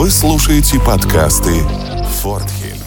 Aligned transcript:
Вы 0.00 0.08
слушаете 0.08 0.78
подкасты 0.78 1.60
Фортхем. 2.22 2.78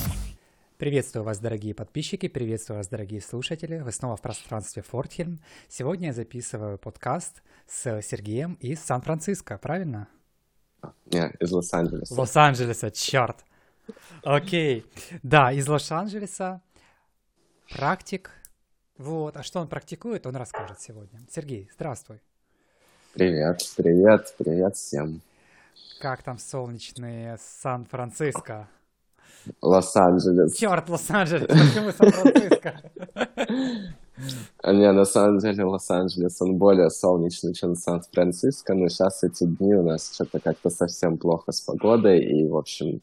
Приветствую 0.79 1.23
вас, 1.23 1.37
дорогие 1.37 1.75
подписчики, 1.75 2.27
приветствую 2.27 2.77
вас, 2.77 2.87
дорогие 2.87 3.21
слушатели. 3.21 3.77
Вы 3.77 3.91
снова 3.91 4.17
в 4.17 4.21
пространстве 4.21 4.81
Фортхельм. 4.81 5.39
Сегодня 5.69 6.07
я 6.07 6.13
записываю 6.13 6.79
подкаст 6.79 7.43
с 7.67 8.01
Сергеем 8.01 8.55
из 8.55 8.79
Сан-Франциско, 8.79 9.59
правильно? 9.59 10.07
Нет, 11.05 11.35
из 11.39 11.51
Лос-Анджелеса. 11.51 12.15
Лос-Анджелеса, 12.19 12.89
черт. 12.89 13.45
Окей. 14.23 14.83
Да, 15.21 15.51
из 15.51 15.67
Лос-Анджелеса. 15.67 16.63
Практик. 17.69 18.31
Вот. 18.97 19.37
А 19.37 19.43
что 19.43 19.59
он 19.59 19.67
практикует, 19.67 20.25
он 20.25 20.35
расскажет 20.35 20.81
сегодня. 20.81 21.19
Сергей, 21.29 21.69
здравствуй. 21.75 22.21
Привет, 23.13 23.59
привет, 23.77 24.33
привет 24.39 24.75
всем. 24.75 25.21
Как 25.99 26.23
там 26.23 26.37
солнечные 26.37 27.37
Сан-Франциско? 27.39 28.67
Лос-Анджелес. 29.61 30.55
Черт, 30.55 30.89
Лос-Анджелес, 30.89 31.47
почему 31.47 31.91
Сан-Франциско? 31.91 32.81
Не, 34.63 34.91
на 34.91 35.05
самом 35.05 35.39
деле 35.39 35.63
Лос-Анджелес, 35.65 36.41
он 36.41 36.57
более 36.57 36.89
солнечный, 36.89 37.53
чем 37.53 37.75
Сан-Франциско, 37.75 38.73
но 38.73 38.87
сейчас 38.87 39.23
эти 39.23 39.45
дни 39.45 39.73
у 39.73 39.83
нас 39.83 40.13
что-то 40.13 40.39
как-то 40.39 40.69
совсем 40.69 41.17
плохо 41.17 41.51
с 41.51 41.61
погодой, 41.61 42.23
и, 42.23 42.47
в 42.47 42.55
общем, 42.55 43.01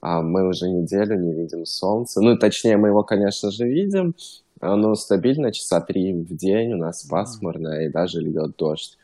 а, 0.00 0.22
мы 0.22 0.48
уже 0.48 0.68
неделю 0.68 1.16
не 1.18 1.32
видим 1.32 1.66
солнца. 1.66 2.20
Ну, 2.20 2.36
точнее, 2.36 2.76
мы 2.76 2.88
его, 2.88 3.02
конечно 3.02 3.50
же, 3.50 3.66
видим, 3.66 4.14
оно 4.60 4.94
стабильно, 4.94 5.52
часа 5.52 5.80
три 5.80 6.12
в 6.12 6.34
день, 6.34 6.72
у 6.72 6.76
нас 6.76 7.04
пасмурно, 7.04 7.84
и 7.84 7.88
даже 7.88 8.20
льет 8.20 8.56
дождь. 8.56 8.98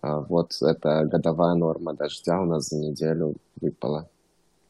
А, 0.00 0.20
вот 0.20 0.56
это 0.62 1.04
годовая 1.04 1.54
норма 1.54 1.94
дождя 1.94 2.40
у 2.40 2.44
нас 2.44 2.68
за 2.68 2.76
неделю 2.78 3.36
выпала. 3.60 4.08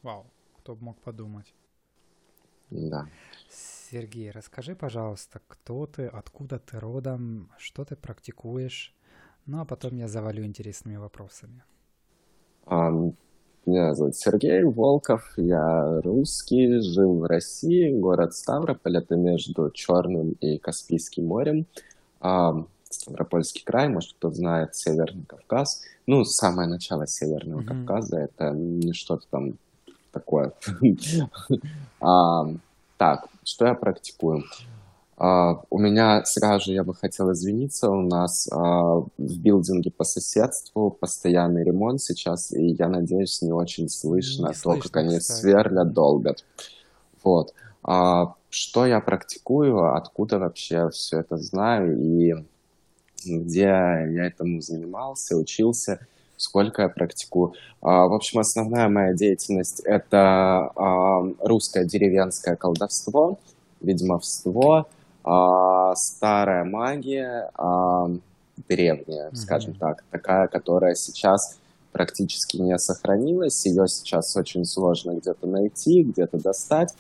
Вау, 0.03 0.27
кто 0.59 0.75
бы 0.75 0.85
мог 0.85 0.99
подумать. 0.99 1.55
Да. 2.71 3.07
Сергей, 3.91 4.31
расскажи, 4.31 4.75
пожалуйста, 4.75 5.41
кто 5.49 5.87
ты, 5.87 6.07
откуда 6.07 6.59
ты 6.59 6.79
родом, 6.79 7.51
что 7.59 7.85
ты 7.85 7.97
практикуешь, 7.97 8.95
ну 9.47 9.61
а 9.61 9.65
потом 9.65 9.97
я 9.97 10.09
завалю 10.09 10.45
интересными 10.45 10.97
вопросами. 10.97 11.63
Um, 12.67 13.15
меня 13.65 13.95
зовут 13.95 14.17
Сергей 14.17 14.63
Волков, 14.63 15.33
я 15.39 16.01
русский, 16.03 16.81
жил 16.81 17.19
в 17.19 17.25
России, 17.25 17.99
город 17.99 18.35
Ставрополь, 18.35 18.99
это 18.99 19.17
между 19.17 19.71
Черным 19.71 20.33
и 20.33 20.59
Каспийским 20.59 21.27
морем. 21.27 21.67
Um, 22.21 22.69
Ставропольский 23.09 23.63
край, 23.65 23.89
может, 23.89 24.13
кто 24.13 24.31
знает, 24.31 24.75
Северный 24.77 25.25
Кавказ. 25.25 25.83
Ну, 26.07 26.25
самое 26.25 26.69
начало 26.69 27.07
Северного 27.07 27.63
mm-hmm. 27.63 27.87
Кавказа, 27.87 28.19
это 28.19 28.51
не 28.51 28.93
что-то 28.93 29.27
там 29.31 29.55
такое. 30.13 30.53
а, 32.01 32.47
так, 32.97 33.29
что 33.45 33.67
я 33.67 33.75
практикую? 33.75 34.45
А, 35.17 35.63
у 35.71 35.79
меня 35.79 36.25
сразу 36.25 36.67
же 36.67 36.73
я 36.73 36.85
бы 36.85 36.95
хотел 36.95 37.33
извиниться, 37.33 37.91
у 37.91 38.03
нас 38.03 38.49
а, 38.53 39.01
в 39.01 39.09
билдинге 39.17 39.91
по 39.91 40.05
соседству 40.05 40.91
постоянный 40.91 41.65
ремонт 41.65 42.01
сейчас, 42.01 42.53
и 42.53 42.69
я 42.69 42.89
надеюсь, 42.89 43.43
не 43.43 43.53
очень 43.53 43.89
слышно 43.89 44.49
не 44.49 44.53
то, 44.53 44.59
слышно, 44.59 44.83
как 44.83 44.97
они 44.97 45.19
кстати. 45.19 45.41
сверлят, 45.41 45.93
долбят. 45.93 46.45
Вот. 47.23 47.53
Что 48.51 48.87
я 48.87 49.01
практикую, 49.01 49.95
откуда 49.95 50.39
вообще 50.39 50.89
все 50.91 51.21
это 51.21 51.37
знаю, 51.37 52.01
и 52.01 52.35
где 53.25 53.61
я 53.63 54.27
этому 54.27 54.61
занимался, 54.61 55.37
учился, 55.37 56.01
сколько 56.37 56.83
я 56.83 56.89
практикую. 56.89 57.55
А, 57.83 58.07
в 58.07 58.15
общем, 58.15 58.39
основная 58.39 58.89
моя 58.89 59.13
деятельность– 59.13 59.81
это 59.85 60.71
а, 60.75 61.23
русское 61.41 61.85
деревенское 61.85 62.57
колдовство, 62.57 63.39
ведьмовство, 63.81 64.89
а, 65.25 65.95
старая 65.97 66.65
магия, 66.65 67.51
древняя, 68.69 69.31
скажем 69.35 69.73
mm-hmm. 69.73 69.79
так, 69.79 70.05
такая, 70.11 70.49
которая 70.49 70.95
сейчас 70.95 71.59
практически 71.93 72.57
не 72.57 72.79
сохранилась, 72.79 73.65
ее 73.67 73.89
сейчас 73.89 74.37
очень 74.37 74.65
сложно 74.65 75.13
где-то 75.13 75.47
найти, 75.47 76.03
где-то 76.03 76.39
достать. 76.39 76.95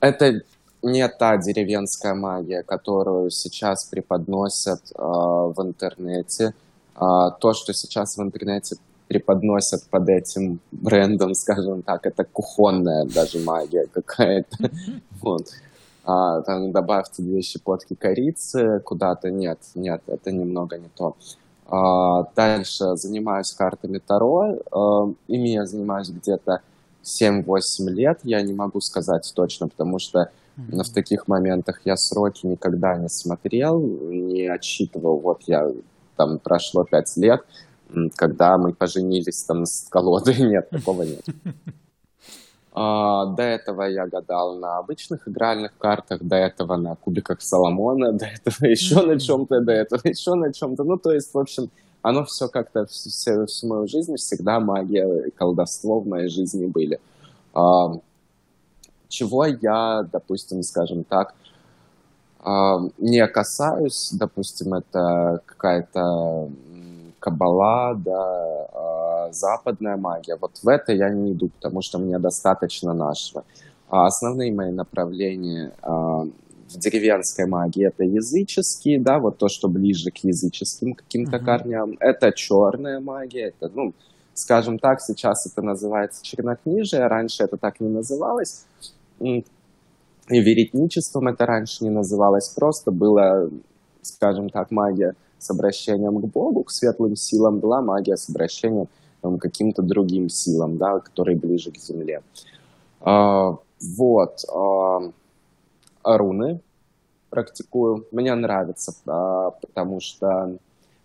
Это 0.00 0.42
не 0.82 1.08
та 1.08 1.36
деревенская 1.36 2.14
магия, 2.14 2.62
которую 2.62 3.30
сейчас 3.30 3.84
преподносят 3.84 4.80
э, 4.94 4.98
в 4.98 5.54
интернете. 5.58 6.54
А, 6.94 7.30
то, 7.30 7.52
что 7.52 7.72
сейчас 7.72 8.16
в 8.16 8.22
интернете 8.22 8.76
преподносят 9.08 9.84
под 9.90 10.08
этим 10.08 10.60
брендом, 10.70 11.34
скажем 11.34 11.82
так, 11.82 12.06
это 12.06 12.24
кухонная 12.24 13.04
даже 13.04 13.38
магия 13.40 13.86
какая-то. 13.92 14.70
Вот. 15.20 15.48
А, 16.04 16.40
там 16.42 16.72
добавьте 16.72 17.22
две 17.22 17.42
щепотки 17.42 17.94
корицы 17.94 18.80
куда-то. 18.80 19.30
Нет, 19.30 19.58
нет, 19.74 20.02
это 20.06 20.30
немного 20.30 20.78
не 20.78 20.88
то. 20.96 21.16
А, 21.66 22.24
дальше 22.34 22.96
занимаюсь 22.96 23.52
картами 23.52 23.98
Таро. 23.98 24.58
А, 24.70 25.12
ими 25.28 25.48
я 25.48 25.66
занимаюсь 25.66 26.10
где-то 26.10 26.62
7-8 27.04 27.88
лет. 27.90 28.20
Я 28.22 28.40
не 28.42 28.54
могу 28.54 28.80
сказать 28.80 29.30
точно, 29.34 29.68
потому 29.68 29.98
что 29.98 30.30
но 30.66 30.82
в 30.82 30.90
таких 30.90 31.28
моментах 31.28 31.80
я 31.84 31.96
сроки 31.96 32.46
никогда 32.46 32.96
не 32.96 33.08
смотрел, 33.08 33.80
не 33.80 34.46
отсчитывал. 34.46 35.18
Вот 35.20 35.42
я 35.46 35.70
там 36.16 36.38
прошло 36.40 36.84
пять 36.84 37.16
лет, 37.16 37.44
когда 38.16 38.58
мы 38.58 38.72
поженились 38.72 39.44
там 39.44 39.66
с 39.66 39.86
колодой. 39.88 40.36
Нет, 40.38 40.68
такого 40.70 41.02
нет. 41.02 41.24
А, 42.72 43.26
до 43.26 43.42
этого 43.42 43.82
я 43.82 44.06
гадал 44.06 44.56
на 44.56 44.78
обычных 44.78 45.26
игральных 45.26 45.76
картах, 45.78 46.22
до 46.22 46.36
этого 46.36 46.76
на 46.76 46.94
кубиках 46.96 47.40
Соломона, 47.40 48.12
до 48.12 48.26
этого 48.26 48.66
еще 48.66 49.02
на 49.02 49.18
чем-то, 49.18 49.60
до 49.60 49.72
этого 49.72 50.00
еще 50.04 50.34
на 50.34 50.52
чем-то. 50.52 50.84
Ну, 50.84 50.96
то 50.96 51.12
есть, 51.12 51.32
в 51.34 51.38
общем, 51.38 51.70
оно 52.02 52.24
все 52.24 52.48
как-то 52.48 52.86
всю, 52.86 53.46
всю 53.46 53.66
мою 53.66 53.88
жизнь 53.88 54.16
всегда 54.16 54.60
магия 54.60 55.26
и 55.26 55.30
колдовство 55.30 56.00
в 56.00 56.06
моей 56.06 56.28
жизни 56.28 56.66
были. 56.66 57.00
А, 59.08 59.10
чего 59.10 59.46
я, 59.46 60.06
допустим, 60.12 60.62
скажем 60.62 61.04
так, 61.04 61.34
а, 62.40 62.80
не 62.98 63.26
касаюсь, 63.26 64.10
допустим, 64.12 64.74
это 64.74 65.40
какая-то 65.46 66.50
кабала, 67.18 67.94
да, 67.94 68.68
а, 68.72 69.28
западная 69.32 69.96
магия. 69.96 70.36
Вот 70.40 70.58
в 70.62 70.68
это 70.68 70.92
я 70.92 71.10
не 71.10 71.32
иду, 71.32 71.48
потому 71.48 71.82
что 71.82 71.98
мне 71.98 72.18
достаточно 72.18 72.94
нашего. 72.94 73.44
А 73.90 74.06
основные 74.06 74.52
мои 74.52 74.70
направления 74.70 75.72
в 75.82 76.78
деревенской 76.78 77.46
магии 77.46 77.86
это 77.86 78.04
языческие, 78.04 79.00
да, 79.00 79.18
вот 79.18 79.38
то, 79.38 79.48
что 79.48 79.68
ближе 79.68 80.10
к 80.10 80.18
языческим 80.18 80.92
каким-то 80.92 81.38
mm-hmm. 81.38 81.44
корням. 81.44 81.96
Это 81.98 82.30
черная 82.32 83.00
магия, 83.00 83.54
это, 83.58 83.70
ну, 83.74 83.94
скажем 84.34 84.78
так, 84.78 85.00
сейчас 85.00 85.46
это 85.46 85.62
называется 85.62 86.22
чернокнижие, 86.22 87.06
раньше 87.06 87.44
это 87.44 87.56
так 87.56 87.80
не 87.80 87.88
называлось 87.88 88.66
веретничеством 90.28 91.28
это 91.28 91.46
раньше 91.46 91.84
не 91.84 91.90
называлось, 91.90 92.48
просто 92.48 92.90
было, 92.90 93.50
скажем 94.02 94.50
так, 94.50 94.70
магия 94.70 95.14
с 95.38 95.50
обращением 95.50 96.20
к 96.20 96.26
Богу, 96.26 96.64
к 96.64 96.70
светлым 96.70 97.16
силам, 97.16 97.58
была 97.58 97.80
магия 97.80 98.16
с 98.16 98.28
обращением 98.28 98.88
там, 99.20 99.38
к 99.38 99.42
каким-то 99.42 99.82
другим 99.82 100.28
силам, 100.28 100.78
да, 100.78 100.98
которые 101.00 101.36
ближе 101.36 101.70
к 101.70 101.78
Земле. 101.78 102.22
А, 103.00 103.56
вот. 103.96 104.44
А, 104.52 105.12
руны 106.04 106.60
практикую. 107.30 108.06
Мне 108.10 108.34
нравится, 108.34 108.94
а, 109.06 109.50
потому 109.50 110.00
что 110.00 110.58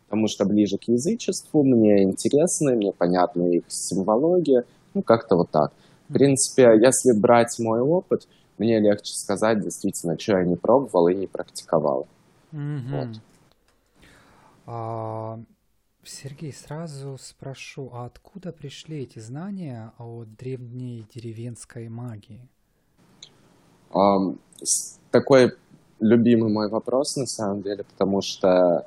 потому 0.08 0.28
что 0.28 0.46
ближе 0.46 0.78
к 0.78 0.84
язычеству, 0.84 1.64
мне 1.64 2.04
интересны, 2.04 2.76
мне 2.76 2.92
понятна 2.92 3.48
их 3.48 3.64
симвология, 3.68 4.64
ну, 4.94 5.02
как-то 5.02 5.36
вот 5.36 5.50
так. 5.50 5.72
В 6.14 6.16
принципе, 6.16 6.78
если 6.80 7.12
брать 7.12 7.58
мой 7.58 7.82
опыт, 7.82 8.28
мне 8.60 8.80
легче 8.80 9.16
сказать 9.16 9.62
действительно, 9.62 10.20
что 10.20 10.38
я 10.38 10.44
не 10.44 10.56
пробовал 10.56 11.08
и 11.08 11.16
не 11.16 11.26
практиковал. 11.26 12.08
Mm-hmm. 12.52 12.92
Вот. 12.92 13.22
А, 14.68 15.40
Сергей, 16.04 16.54
сразу 16.54 17.18
спрошу, 17.20 17.90
а 17.94 18.06
откуда 18.06 18.52
пришли 18.52 19.02
эти 19.02 19.18
знания 19.18 19.92
о 19.98 20.24
древней 20.26 21.08
деревенской 21.12 21.90
магии? 21.90 22.48
Um, 23.92 24.38
такой 25.10 25.54
любимый 26.00 26.52
мой 26.52 26.70
вопрос 26.70 27.16
на 27.16 27.26
самом 27.26 27.64
деле, 27.64 27.86
потому 27.86 28.22
что 28.22 28.86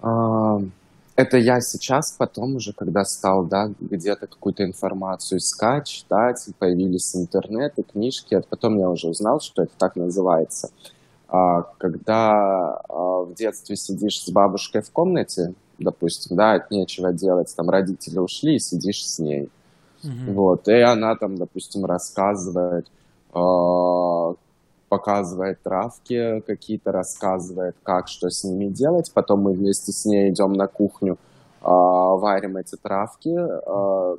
uh, 0.00 0.70
это 1.20 1.36
я 1.36 1.60
сейчас, 1.60 2.12
потом 2.12 2.56
уже, 2.56 2.72
когда 2.72 3.04
стал, 3.04 3.44
да, 3.44 3.70
где-то 3.78 4.26
какую-то 4.26 4.64
информацию 4.64 5.38
искать, 5.38 5.86
читать, 5.86 6.48
появились 6.58 7.14
интернеты, 7.14 7.82
книжки, 7.82 8.34
это 8.34 8.46
потом 8.48 8.78
я 8.78 8.88
уже 8.88 9.08
узнал, 9.08 9.40
что 9.40 9.62
это 9.62 9.72
так 9.76 9.96
называется. 9.96 10.70
А, 11.28 11.62
когда 11.78 12.80
а, 12.88 13.22
в 13.22 13.34
детстве 13.34 13.76
сидишь 13.76 14.22
с 14.22 14.30
бабушкой 14.30 14.82
в 14.82 14.90
комнате, 14.90 15.54
допустим, 15.78 16.36
да, 16.36 16.66
нечего 16.70 17.12
делать, 17.12 17.54
там 17.54 17.68
родители 17.70 18.18
ушли, 18.18 18.56
и 18.56 18.58
сидишь 18.58 19.06
с 19.06 19.18
ней. 19.18 19.48
Мгм. 20.02 20.34
Вот, 20.34 20.68
и 20.68 20.80
она 20.80 21.14
там, 21.16 21.36
допустим, 21.36 21.84
рассказывает, 21.84 22.86
а, 23.32 24.34
показывает 24.90 25.62
травки 25.62 26.40
какие-то, 26.40 26.90
рассказывает, 26.92 27.76
как, 27.84 28.08
что 28.08 28.28
с 28.28 28.44
ними 28.44 28.66
делать. 28.66 29.12
Потом 29.14 29.42
мы 29.42 29.52
вместе 29.52 29.92
с 29.92 30.04
ней 30.04 30.30
идем 30.30 30.52
на 30.52 30.66
кухню, 30.66 31.16
а, 31.62 32.16
варим 32.16 32.56
эти 32.56 32.76
травки, 32.76 33.34
а, 33.38 34.16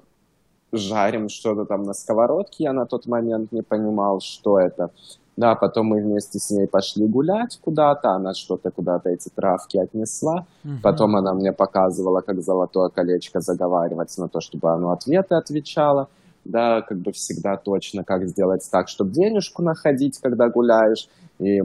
жарим 0.72 1.28
что-то 1.28 1.66
там 1.66 1.84
на 1.84 1.94
сковородке. 1.94 2.64
Я 2.64 2.74
на 2.74 2.86
тот 2.86 3.06
момент 3.06 3.52
не 3.52 3.62
понимал, 3.62 4.22
что 4.22 4.60
это. 4.60 4.92
Да, 5.36 5.56
потом 5.56 5.88
мы 5.88 6.02
вместе 6.02 6.40
с 6.40 6.52
ней 6.52 6.68
пошли 6.68 7.06
гулять 7.06 7.60
куда-то, 7.62 8.12
она 8.12 8.34
что-то 8.34 8.72
куда-то 8.72 9.10
эти 9.10 9.30
травки 9.30 9.78
отнесла. 9.78 10.46
Мгм. 10.64 10.82
Потом 10.82 11.16
она 11.18 11.34
мне 11.34 11.52
показывала, 11.52 12.22
как 12.22 12.42
золотое 12.42 12.90
колечко 12.90 13.42
заговаривать 13.42 14.18
на 14.18 14.30
то, 14.30 14.40
чтобы 14.40 14.72
оно 14.72 14.92
ответы 14.92 15.36
отвечало. 15.36 16.08
Да, 16.44 16.82
как 16.82 16.98
бы 16.98 17.12
всегда 17.12 17.56
точно, 17.58 18.04
как 18.04 18.28
сделать 18.28 18.68
так, 18.72 18.88
чтобы 18.88 19.12
денежку 19.12 19.62
находить, 19.62 20.18
когда 20.20 20.50
гуляешь. 20.50 21.08
И 21.40 21.62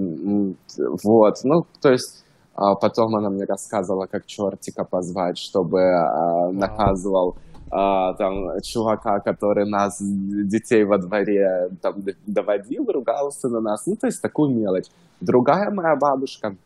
вот, 1.03 1.39
ну, 1.45 1.67
то 1.81 1.91
есть 1.91 2.25
а, 2.55 2.75
потом 2.75 3.17
она 3.17 3.31
мне 3.31 3.45
рассказывала, 3.45 4.07
как 4.07 4.27
чертика 4.27 4.85
позвать, 4.85 5.39
чтобы 5.39 5.83
а, 5.83 6.51
наказывал 6.53 7.37
а, 7.71 8.15
там 8.15 8.61
чувака, 8.63 9.21
который 9.21 9.69
нас, 9.69 9.99
детей 10.01 10.85
во 10.85 10.99
дворе, 10.99 11.71
там 11.83 11.97
доводил, 12.27 12.91
ругался 12.91 13.49
на 13.49 13.61
нас. 13.61 13.87
Ну, 13.87 13.97
то 13.97 14.07
есть 14.07 14.23
такую 14.23 14.51
мелочь. 14.55 14.87
Другая 15.21 15.71
моя 15.71 15.97
бабушка, 15.97 16.57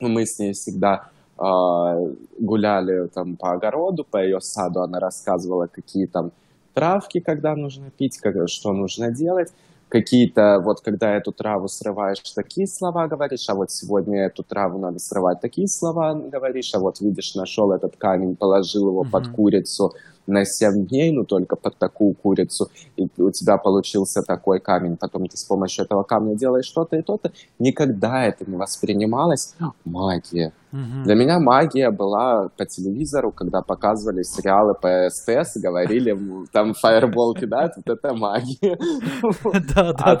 мы 0.00 0.26
с 0.26 0.38
ней 0.38 0.52
всегда 0.52 1.08
а, 1.36 1.98
гуляли 2.38 3.08
там 3.08 3.36
по 3.36 3.52
огороду, 3.52 4.04
по 4.04 4.22
ее 4.22 4.40
саду, 4.40 4.80
она 4.80 5.00
рассказывала, 5.00 5.66
какие 5.66 6.06
там 6.06 6.30
травки, 6.74 7.20
когда 7.20 7.54
нужно 7.56 7.90
пить, 7.90 8.18
как, 8.18 8.48
что 8.48 8.72
нужно 8.72 9.10
делать. 9.10 9.52
Какие-то, 9.88 10.60
вот 10.64 10.80
когда 10.80 11.14
эту 11.14 11.30
траву 11.30 11.68
срываешь, 11.68 12.18
такие 12.34 12.66
слова 12.66 13.06
говоришь, 13.06 13.48
а 13.48 13.54
вот 13.54 13.70
сегодня 13.70 14.26
эту 14.26 14.42
траву 14.42 14.78
надо 14.78 14.98
срывать, 14.98 15.40
такие 15.40 15.68
слова 15.68 16.14
говоришь, 16.14 16.74
а 16.74 16.80
вот 16.80 17.00
видишь, 17.00 17.34
нашел 17.36 17.70
этот 17.70 17.96
камень, 17.96 18.34
положил 18.34 18.88
его 18.88 19.04
под 19.04 19.26
Мгм. 19.26 19.34
курицу 19.34 19.92
на 20.26 20.44
7 20.44 20.86
дней, 20.86 21.10
ну 21.12 21.24
только 21.24 21.56
под 21.56 21.76
такую 21.76 22.14
курицу, 22.14 22.70
и 22.96 23.08
у 23.18 23.30
тебя 23.30 23.58
получился 23.58 24.22
такой 24.22 24.60
камень, 24.60 24.96
потом 24.96 25.26
ты 25.26 25.36
с 25.36 25.44
помощью 25.44 25.84
этого 25.84 26.02
камня 26.02 26.34
делаешь 26.34 26.66
что-то 26.66 26.96
и 26.96 27.02
то-то. 27.02 27.32
Никогда 27.58 28.24
это 28.24 28.48
не 28.48 28.56
воспринималось 28.56 29.54
магия. 29.84 30.52
Мгм. 30.72 31.04
Для 31.04 31.14
меня 31.14 31.38
магия 31.38 31.90
была 31.90 32.48
по 32.56 32.66
телевизору, 32.66 33.30
когда 33.30 33.62
показывали 33.62 34.24
сериалы 34.24 34.74
по 34.74 35.08
СТС 35.08 35.56
говорили, 35.56 36.18
там 36.50 36.74
фаербол 36.74 37.34
кидают, 37.34 37.74
вот 37.76 37.88
это 37.88 38.12
магия. 38.14 38.76
Да, 39.74 39.92
да, 39.92 40.20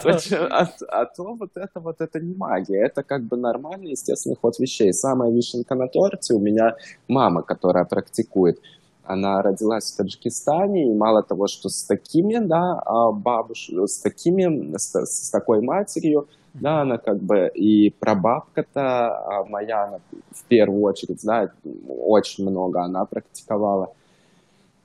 А 0.50 0.62
а 0.62 0.68
а 0.88 1.06
то 1.06 1.34
вот 1.34 1.50
это 1.56 1.80
вот 1.80 2.00
это 2.00 2.20
не 2.20 2.34
магия, 2.34 2.86
это 2.86 3.02
как 3.02 3.22
бы 3.24 3.36
нормальный 3.36 3.90
естественный 3.90 4.36
ход 4.40 4.58
вещей. 4.58 4.92
Самая 4.92 5.32
вишенка 5.32 5.74
на 5.74 5.88
торте 5.88 6.34
у 6.34 6.38
меня 6.38 6.76
мама, 7.08 7.42
которая 7.42 7.84
практикует. 7.84 8.60
Она 9.04 9.42
родилась 9.42 9.92
в 9.92 9.96
Таджикистане, 9.96 10.90
и 10.90 10.94
мало 10.94 11.22
того, 11.22 11.46
что 11.46 11.68
с 11.68 11.84
такими, 11.84 12.38
да, 12.38 12.80
а, 12.84 13.12
бабуш, 13.12 13.68
с 13.68 13.98
такими, 13.98 14.76
с, 14.76 14.94
с 14.94 15.30
такой 15.30 15.60
матерью, 15.60 16.26
да, 16.54 16.82
она 16.82 16.98
как 16.98 17.18
бы 17.18 17.50
и 17.54 17.90
прабабка-то 17.90 18.80
а, 18.80 19.44
моя, 19.44 19.84
она 19.84 19.98
в 20.30 20.44
первую 20.44 20.82
очередь, 20.82 21.20
да, 21.24 21.50
очень 21.88 22.48
много 22.48 22.82
она 22.82 23.04
практиковала. 23.04 23.92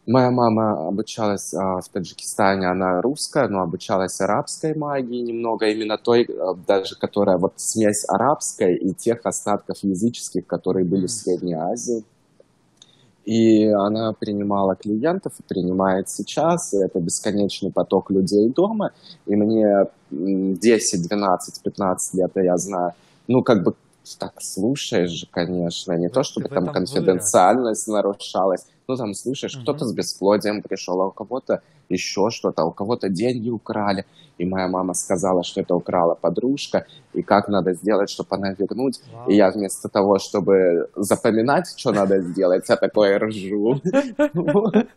Моя 0.10 0.31
мама 0.31 0.88
обучалась 0.88 1.54
а, 1.54 1.81
в 1.81 1.88
Таджикистане, 1.89 2.68
она 2.68 3.00
русская, 3.00 3.48
но 3.48 3.62
обучалась 3.62 4.19
арабской 4.19 4.74
магии 4.74 5.21
немного, 5.21 5.68
именно 5.68 6.00
той, 6.00 6.25
а, 6.25 6.56
даже 6.56 6.98
которая 6.98 7.38
вот 7.38 7.54
смесь 7.57 8.06
арабской 8.10 8.75
и 8.75 8.94
тех 8.94 9.24
остатков 9.25 9.77
языческих, 9.83 10.48
которые 10.48 10.83
были 10.83 11.06
в. 11.06 11.10
Средней 11.12 11.54
Азии. 11.54 12.04
И 13.25 13.68
она 13.68 14.13
принимала 14.13 14.75
клиентов 14.75 15.33
принимает 15.48 16.10
сейчас, 16.10 16.74
и 16.74 16.77
это 16.77 17.00
бесконечный 17.00 17.71
поток 17.71 18.12
людей 18.12 18.50
дома. 18.50 18.92
И 19.27 19.36
мне 19.36 19.88
м, 20.12 20.56
10, 20.56 21.07
12, 21.07 21.62
15 21.62 22.13
лет, 22.16 22.31
я 22.36 22.57
знаю, 22.57 22.94
ну, 23.27 23.44
как 23.44 23.63
бы 23.63 23.75
так 24.17 24.41
слушаешь 24.41 25.09
же, 25.11 25.27
конечно, 25.29 25.94
не 25.94 26.07
Вы- 26.07 26.13
то, 26.13 26.21
ты 26.21 26.25
чтобы 26.29 26.47
в 26.47 26.50
там 26.53 26.63
этом 26.63 26.73
вырос. 26.73 26.91
конфиденциальность 26.91 27.88
нарушалась, 27.88 28.65
ну, 28.88 28.95
там 28.95 29.13
слушаешь, 29.13 29.56
кто-то 29.57 29.85
Мгм. 29.85 29.89
с 29.89 29.94
бесплодием 29.94 30.61
пришел, 30.61 31.01
а 31.01 31.07
у 31.07 31.11
кого-то 31.11 31.61
еще 31.89 32.29
что-то, 32.31 32.61
а 32.61 32.65
у 32.65 32.71
кого-то 32.71 33.09
деньги 33.09 33.50
украли. 33.50 34.06
И 34.38 34.45
моя 34.45 34.67
мама 34.67 34.94
сказала, 34.94 35.44
что 35.44 35.61
это 35.61 35.75
украла 35.75 36.15
подружка, 36.15 36.85
и 37.13 37.21
как 37.21 37.50
надо 37.50 37.73
сделать, 37.73 38.09
чтобы 38.09 38.35
она 38.35 38.53
вернуть. 38.53 39.01
И 39.27 39.35
я 39.35 39.45
Вау. 39.50 39.53
вместо 39.57 39.89
того, 39.89 40.17
чтобы 40.19 40.89
запоминать, 40.95 41.73
что 41.77 41.91
надо 41.91 42.21
сделать, 42.21 42.69
я 42.69 42.75
такое 42.77 43.19
ржу. 43.19 43.81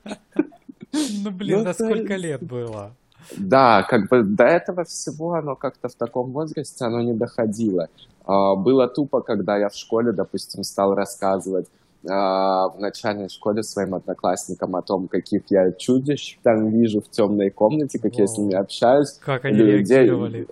Ну, 1.25 1.31
блин, 1.31 1.59
Ну, 1.59 1.64
на 1.64 1.73
то 1.75 1.85
сколько 1.85 2.17
лет 2.17 2.43
было? 2.43 2.94
Да, 3.37 3.83
как 3.89 4.09
бы 4.09 4.23
до 4.23 4.45
этого 4.45 4.85
всего 4.85 5.35
оно 5.35 5.57
как-то 5.57 5.89
в 5.89 5.95
таком 5.95 6.33
возрасте 6.33 6.85
оно 6.85 7.01
не 7.01 7.15
доходило. 7.15 7.89
А, 8.25 8.55
Было 8.55 8.89
тупо, 8.89 9.21
когда 9.21 9.57
я 9.57 9.69
в 9.69 9.75
школе, 9.75 10.13
допустим, 10.13 10.63
стал 10.65 10.95
рассказывать 10.95 11.67
а, 12.09 12.69
в 12.69 12.81
начальной 12.81 13.29
школе 13.29 13.63
своим 13.63 13.95
одноклассникам 13.95 14.75
о 14.77 14.83
том, 14.83 15.09
каких 15.09 15.43
я 15.51 15.73
чудищ 15.73 16.39
там 16.43 16.69
вижу 16.69 17.01
в 17.01 17.09
темной 17.09 17.51
комнате, 17.51 17.99
как 17.99 18.15
я 18.17 18.27
с 18.27 18.37
ними 18.37 18.55
Вау. 18.55 18.63
общаюсь. 18.63 19.19
Как 19.25 19.45
они 19.45 19.59
реагировали? 19.59 20.47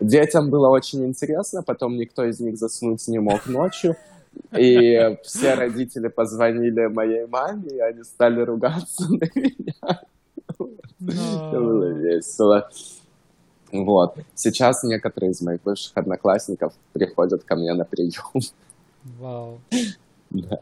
Детям 0.00 0.50
было 0.50 0.68
очень 0.68 1.04
интересно, 1.06 1.62
потом 1.62 1.96
никто 1.96 2.24
из 2.24 2.40
них 2.40 2.58
заснуть 2.58 3.06
не 3.08 3.18
мог 3.18 3.46
ночью. 3.46 3.96
И 4.56 5.16
все 5.22 5.54
родители 5.54 6.08
позвонили 6.08 6.86
моей 6.86 7.26
маме, 7.26 7.70
и 7.70 7.78
они 7.78 8.02
стали 8.02 8.42
ругаться 8.42 9.04
на 9.08 9.24
меня. 9.34 10.00
Это 10.58 11.60
было 11.60 11.84
весело. 11.92 12.68
Вот. 13.72 14.16
Сейчас 14.34 14.82
некоторые 14.82 15.32
из 15.32 15.40
моих 15.42 15.62
бывших 15.62 15.96
одноклассников 15.96 16.72
приходят 16.92 17.44
ко 17.44 17.56
мне 17.56 17.74
на 17.74 17.84
прием. 17.84 18.42
Вау. 19.18 19.60
Да. 20.30 20.60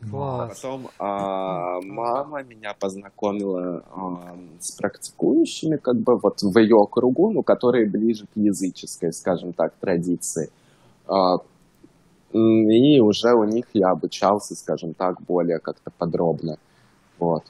А 0.00 0.08
Класс. 0.08 0.60
потом 0.60 0.88
а, 0.98 1.80
мама 1.80 2.44
меня 2.44 2.72
познакомила 2.78 3.82
а, 3.90 4.36
с 4.60 4.70
практикующими, 4.76 5.76
как 5.76 5.96
бы 5.96 6.16
вот 6.16 6.40
в 6.40 6.56
ее 6.56 6.86
кругу, 6.88 7.32
ну, 7.32 7.42
которые 7.42 7.86
ближе 7.86 8.26
к 8.26 8.36
языческой, 8.36 9.12
скажем 9.12 9.52
так, 9.52 9.74
традиции. 9.80 10.50
А, 11.06 11.38
и 12.32 13.00
уже 13.00 13.34
у 13.34 13.44
них 13.44 13.66
я 13.72 13.90
обучался, 13.90 14.54
скажем 14.54 14.94
так, 14.94 15.20
более 15.22 15.58
как-то 15.58 15.90
подробно. 15.90 16.58
Вот. 17.18 17.44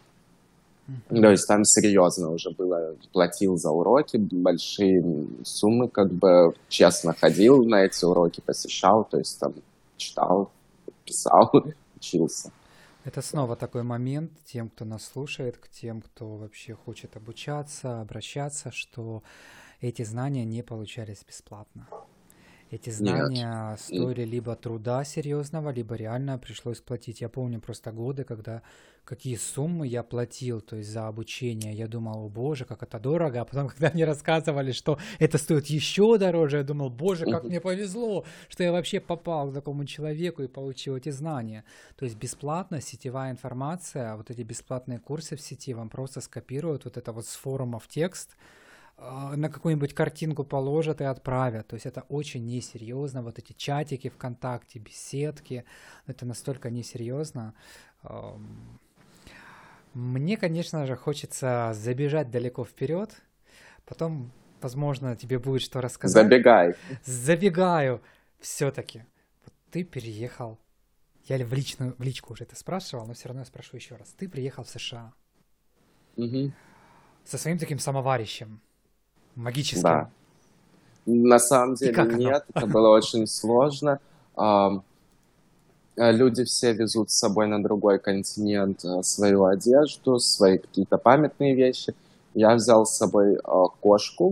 То 1.09 1.31
есть 1.31 1.47
там 1.47 1.65
серьезно 1.65 2.31
уже 2.31 2.51
было, 2.51 2.97
платил 3.13 3.57
за 3.57 3.71
уроки 3.71 4.17
большие 4.17 5.05
суммы, 5.45 5.89
как 5.89 6.11
бы 6.11 6.55
честно 6.69 7.13
ходил 7.13 7.63
на 7.65 7.85
эти 7.85 8.05
уроки, 8.05 8.41
посещал, 8.41 9.05
то 9.05 9.19
есть 9.19 9.39
там 9.39 9.55
читал, 9.97 10.51
писал, 11.05 11.53
учился. 11.97 12.51
Это 13.05 13.23
снова 13.23 13.57
такой 13.57 13.83
момент 13.83 14.33
тем, 14.45 14.71
кто 14.71 14.85
нас 14.85 15.05
слушает, 15.05 15.59
к 15.59 15.69
тем, 15.69 16.01
кто 16.01 16.37
вообще 16.37 16.75
хочет 16.75 17.17
обучаться, 17.17 18.01
обращаться, 18.01 18.71
что 18.73 19.23
эти 19.81 20.05
знания 20.05 20.45
не 20.45 20.63
получались 20.63 21.23
бесплатно. 21.27 21.87
Эти 22.71 22.91
знания 22.91 23.77
стоили 23.77 24.25
либо 24.25 24.55
труда 24.55 25.05
серьезного, 25.05 25.71
либо 25.71 25.95
реально 25.95 26.39
пришлось 26.39 26.81
платить. 26.81 27.23
Я 27.23 27.29
помню 27.29 27.61
просто 27.61 27.93
годы, 27.93 28.25
когда 28.25 28.63
какие 29.05 29.37
суммы 29.37 29.87
я 29.87 30.03
платил, 30.03 30.61
то 30.61 30.77
есть 30.77 30.91
за 30.91 31.09
обучение. 31.09 31.73
Я 31.73 31.87
думал, 31.87 32.27
о 32.27 32.29
боже, 32.29 32.67
как 32.67 32.83
это 32.83 32.99
дорого. 32.99 33.41
А 33.41 33.45
потом, 33.47 33.69
когда 33.75 33.91
мне 33.95 34.05
рассказывали, 34.05 34.73
что 34.73 34.99
это 35.19 35.39
стоит 35.39 35.67
еще 35.67 36.19
дороже, 36.19 36.59
я 36.59 36.63
думал, 36.63 36.91
боже, 36.91 37.25
как 37.25 37.45
мне 37.45 37.59
повезло, 37.61 38.27
что 38.51 38.65
я 38.65 38.71
вообще 38.71 39.01
попал 39.01 39.51
к 39.51 39.55
такому 39.55 39.87
человеку 39.87 40.43
и 40.43 40.47
получил 40.49 40.97
эти 40.97 41.09
знания. 41.09 41.65
То 41.97 42.05
есть 42.05 42.19
бесплатно 42.19 42.83
сетевая 42.83 43.31
информация, 43.31 44.15
вот 44.17 44.31
эти 44.31 44.43
бесплатные 44.43 44.99
курсы 44.99 45.37
в 45.37 45.41
сети 45.41 45.73
вам 45.73 45.89
просто 45.89 46.21
скопируют 46.21 46.85
вот 46.85 46.99
это 46.99 47.13
вот 47.13 47.25
с 47.27 47.35
форумов 47.35 47.89
текст, 47.89 48.37
а, 48.37 48.58
на 48.99 49.49
какую-нибудь 49.49 49.95
картинку 49.95 50.45
положат 50.45 51.01
и 51.01 51.05
отправят. 51.05 51.69
То 51.69 51.75
есть 51.75 51.87
это 51.87 52.03
очень 52.09 52.45
несерьезно. 52.47 53.23
Вот 53.23 53.39
эти 53.39 53.53
чатики 53.53 54.09
ВКонтакте, 54.09 54.81
беседки, 54.81 55.65
это 56.07 56.27
настолько 56.27 56.71
несерьезно. 56.71 57.55
Мне, 59.95 60.37
конечно 60.37 60.87
же, 60.87 60.97
хочется 60.97 61.73
забежать 61.75 62.31
далеко 62.31 62.65
вперед. 62.65 63.15
Потом, 63.85 64.33
возможно, 64.61 65.17
тебе 65.17 65.39
будет 65.39 65.63
что 65.63 65.81
рассказать. 65.81 66.25
Забегай. 66.25 66.75
Забегаю. 67.05 68.03
Все-таки. 68.41 69.05
Вот 69.45 69.55
ты 69.71 69.85
переехал 69.85 70.59
Я 71.25 71.45
в, 71.45 71.53
личную, 71.53 71.95
в 71.99 72.03
личку 72.03 72.33
уже 72.33 72.45
это 72.45 72.57
спрашивал, 72.57 73.07
но 73.07 73.15
все 73.15 73.29
равно 73.29 73.43
я 73.43 73.47
спрошу 73.47 73.77
еще 73.77 73.97
раз. 73.97 74.09
Ты 74.17 74.29
приехал 74.29 74.65
в 74.65 74.71
США 74.71 75.13
Мгм. 76.17 76.53
со 77.25 77.39
своим 77.39 77.59
таким 77.59 77.79
самоварищем 77.79 78.61
магическим. 79.39 79.83
Да. 79.83 80.11
На 81.07 81.39
самом 81.39 81.75
деле 81.75 81.93
как 81.93 82.09
оно? 82.09 82.19
нет, 82.19 82.45
это 82.53 82.67
было 82.67 82.91
очень 82.91 83.27
сложно. 83.27 83.99
Э, 84.37 84.71
Люди 85.97 86.45
все 86.45 86.75
везут 86.75 87.11
с 87.11 87.19
собой 87.19 87.49
на 87.49 87.61
другой 87.61 87.99
континент 87.99 88.85
э, 88.85 89.03
свою 89.03 89.47
одежду, 89.47 90.21
свои 90.21 90.59
какие-то 90.59 90.97
памятные 90.97 91.55
вещи. 91.55 91.95
Я 92.35 92.55
взял 92.55 92.87
с 92.87 92.97
собой 92.97 93.35
э, 93.35 93.39
кошку. 93.81 94.31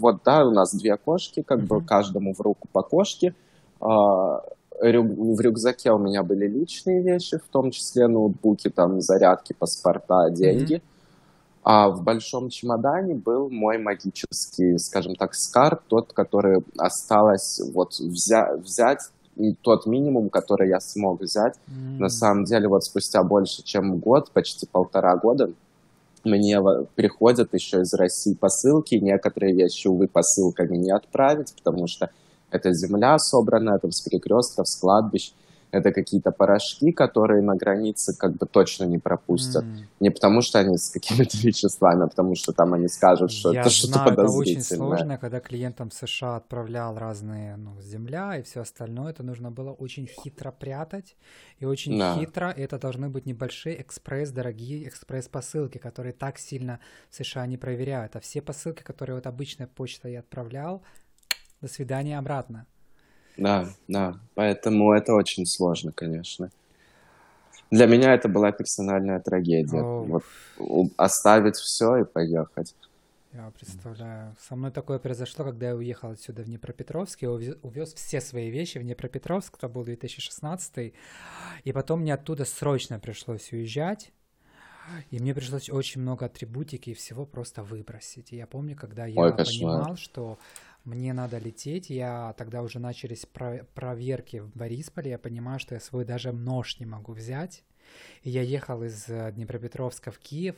Вот, 0.00 0.22
да, 0.24 0.44
у 0.44 0.50
нас 0.50 0.74
две 0.74 0.96
кошки, 0.96 1.42
как 1.42 1.60
бы 1.60 1.80
каждому 1.84 2.34
в 2.34 2.40
руку 2.40 2.66
по 2.72 2.82
кошке. 2.82 3.34
А, 3.80 4.42
В 4.80 5.40
рюкзаке 5.40 5.92
у 5.92 5.98
меня 5.98 6.24
были 6.24 6.48
личные 6.48 7.00
вещи, 7.00 7.38
в 7.38 7.48
том 7.52 7.70
числе 7.70 8.08
ноутбуки, 8.08 8.70
там, 8.70 9.00
зарядки, 9.00 9.52
паспорта, 9.52 10.30
деньги. 10.30 10.82
А 11.64 11.88
в 11.88 12.02
большом 12.02 12.50
чемодане 12.50 13.14
был 13.14 13.48
мой 13.48 13.78
магический, 13.78 14.78
скажем 14.78 15.16
так, 15.16 15.34
скарб, 15.34 15.80
тот, 15.88 16.12
который 16.12 16.62
осталось 16.76 17.58
вот 17.72 17.98
взя- 18.00 18.58
взять, 18.58 19.00
и 19.36 19.54
тот 19.54 19.86
минимум, 19.86 20.28
который 20.28 20.68
я 20.68 20.78
смог 20.78 21.22
взять. 21.22 21.54
На 21.98 22.04
М. 22.04 22.10
самом 22.10 22.44
деле, 22.44 22.68
вот 22.68 22.84
спустя 22.84 23.24
больше, 23.24 23.62
чем 23.62 23.96
год, 23.98 24.30
почти 24.30 24.66
полтора 24.66 25.16
года, 25.16 25.50
мне 26.22 26.62
приходят 26.94 27.52
еще 27.54 27.80
из 27.80 27.92
России 27.94 28.34
посылки. 28.34 28.94
Некоторые 28.96 29.54
вещи, 29.54 29.88
увы, 29.88 30.06
посылками 30.06 30.76
не 30.76 30.90
отправить, 30.90 31.54
потому 31.54 31.86
что 31.86 32.10
это 32.50 32.72
земля 32.72 33.18
собранная 33.18 33.78
там 33.78 33.90
с 33.90 34.00
перекрестков, 34.02 34.68
с 34.68 34.76
кладбищ. 34.76 35.32
Это 35.74 35.92
какие-то 35.92 36.30
порошки, 36.30 36.92
которые 36.92 37.42
на 37.42 37.56
границе 37.56 38.14
как 38.16 38.36
бы 38.36 38.46
точно 38.46 38.84
не 38.84 38.98
пропустят. 38.98 39.64
М. 39.64 39.88
Не 40.00 40.10
потому, 40.10 40.40
что 40.42 40.58
они 40.60 40.76
с 40.78 40.90
какими-то 40.90 41.36
веществами, 41.42 42.04
а 42.04 42.06
потому 42.06 42.36
что 42.36 42.52
там 42.52 42.74
они 42.74 42.88
скажут, 42.88 43.32
что 43.32 43.52
Я 43.52 43.60
это 43.62 43.70
что-то 43.70 43.94
знаю, 43.94 44.12
это 44.12 44.22
очень 44.22 44.36
подозрительное. 44.54 44.88
сложно, 44.88 45.18
когда 45.18 45.40
клиентам 45.40 45.90
США 45.90 46.36
отправлял 46.36 46.96
разные, 46.96 47.56
ну, 47.56 47.80
земля 47.82 48.36
и 48.38 48.42
все 48.42 48.60
остальное, 48.60 49.10
это 49.10 49.22
нужно 49.24 49.50
было 49.50 49.72
очень 49.72 50.06
хитро 50.06 50.52
прятать, 50.52 51.16
и 51.58 51.64
очень 51.64 51.98
Да. 51.98 52.14
хитро, 52.14 52.54
это 52.56 52.78
должны 52.78 53.08
быть 53.08 53.26
небольшие 53.26 53.80
экспресс, 53.82 54.30
дорогие 54.30 54.86
экспресс-посылки, 54.88 55.78
которые 55.78 56.12
так 56.12 56.38
сильно 56.38 56.78
в 57.10 57.16
США 57.16 57.46
не 57.46 57.56
проверяют, 57.56 58.14
а 58.16 58.20
все 58.20 58.40
посылки, 58.40 58.82
которые 58.82 59.16
вот 59.16 59.26
обычная 59.26 59.66
почта 59.66 60.08
я 60.08 60.20
отправлял, 60.20 60.82
до 61.60 61.68
свидания 61.68 62.18
обратно. 62.18 62.66
Да, 63.36 63.68
да. 63.88 64.18
Поэтому 64.34 64.92
это 64.92 65.14
очень 65.14 65.46
сложно, 65.46 65.92
конечно. 65.92 66.50
Для 67.70 67.86
меня 67.86 68.14
это 68.14 68.28
была 68.28 68.52
персональная 68.52 69.20
трагедия. 69.20 69.82
Оу. 69.82 70.04
Вот 70.04 70.24
у- 70.58 70.88
оставить 70.96 71.56
все 71.56 71.96
и 71.96 72.04
поехать. 72.04 72.74
Я 73.32 73.50
представляю. 73.58 74.36
Со 74.48 74.54
мной 74.54 74.70
такое 74.70 75.00
произошло, 75.00 75.44
когда 75.44 75.70
я 75.70 75.74
уехал 75.74 76.10
отсюда 76.10 76.42
в 76.42 76.44
Днепропетровск. 76.44 77.22
Я 77.22 77.32
увез, 77.32 77.56
увез 77.62 77.92
все 77.94 78.20
свои 78.20 78.48
вещи 78.48 78.78
в 78.78 78.82
Днепропетровск. 78.82 79.56
Это 79.58 79.68
был 79.68 79.82
2016. 79.82 80.94
И 81.64 81.72
потом 81.72 82.02
мне 82.02 82.14
оттуда 82.14 82.44
срочно 82.44 83.00
пришлось 83.00 83.52
уезжать. 83.52 84.12
И 85.10 85.18
мне 85.18 85.34
пришлось 85.34 85.70
очень 85.70 86.00
много 86.00 86.26
атрибутики 86.26 86.90
и 86.90 86.94
всего 86.94 87.26
просто 87.26 87.62
выбросить. 87.62 88.32
И 88.32 88.36
я 88.36 88.46
помню, 88.46 88.76
когда 88.76 89.06
я 89.06 89.20
Ой, 89.20 89.36
кошмар. 89.36 89.78
понимал, 89.78 89.96
что 89.96 90.38
мне 90.84 91.12
надо 91.12 91.38
лететь, 91.38 91.90
я 91.90 92.34
тогда 92.36 92.62
уже 92.62 92.78
начались 92.78 93.26
про- 93.26 93.64
проверки 93.74 94.40
в 94.40 94.54
Борисполе, 94.54 95.12
я 95.12 95.18
понимаю, 95.18 95.58
что 95.58 95.74
я 95.74 95.80
свой 95.80 96.04
даже 96.04 96.32
нож 96.32 96.78
не 96.78 96.86
могу 96.86 97.12
взять. 97.12 97.64
И 98.22 98.30
я 98.30 98.42
ехал 98.42 98.82
из 98.82 99.08
э, 99.08 99.32
Днепропетровска 99.32 100.10
в 100.10 100.18
Киев. 100.18 100.56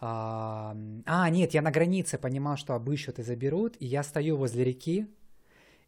А, 0.00 0.76
а, 1.06 1.30
нет, 1.30 1.54
я 1.54 1.62
на 1.62 1.70
границе 1.70 2.18
понимал, 2.18 2.56
что 2.56 2.74
обыщут 2.74 3.18
и 3.18 3.22
заберут, 3.22 3.76
и 3.78 3.86
я 3.86 4.02
стою 4.02 4.36
возле 4.36 4.64
реки, 4.64 5.06